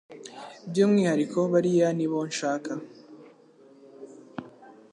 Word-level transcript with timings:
byumwihariko 0.69 1.39
bariya 1.51 1.87
nibo 1.97 2.19
nshaka 2.29 2.71